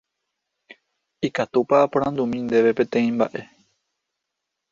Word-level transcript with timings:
Ikatúpa 1.27 1.75
aporandumi 1.81 2.37
ndéve 2.47 2.71
peteĩ 2.77 3.09
mba'e. 3.15 3.41